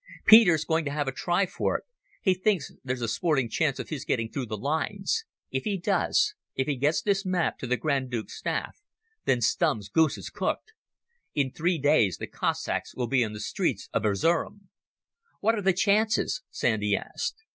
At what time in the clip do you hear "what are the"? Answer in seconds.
15.39-15.71